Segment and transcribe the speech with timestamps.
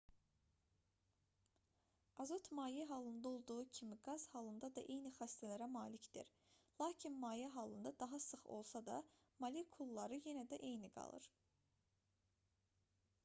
[2.17, 6.31] azot maye halında olduğu kimi qaz halında da eyni xassələrə malikdir
[6.83, 8.95] lakin maye halında daha sıx olsa da
[9.45, 11.29] molekulları yenə də eyni qalır